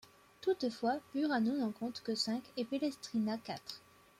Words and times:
Toutefois, 0.41 0.97
Burano 1.13 1.55
n'en 1.59 1.69
compte 1.71 2.01
que 2.01 2.15
cinq 2.15 2.41
et 2.57 2.65
Pellestrina 2.65 3.37
quatre. 3.37 3.81